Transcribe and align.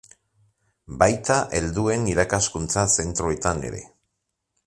Baita 1.03 1.35
helduen 1.59 2.09
irakaskuntza 2.15 2.87
zentroetan 3.01 3.61
ere. 3.71 3.83